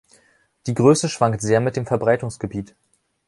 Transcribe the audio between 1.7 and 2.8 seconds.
dem Verbreitungsgebiet.